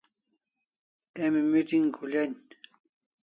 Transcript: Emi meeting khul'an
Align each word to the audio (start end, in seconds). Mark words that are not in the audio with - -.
Emi 1.23 1.41
meeting 1.51 1.87
khul'an 1.95 2.31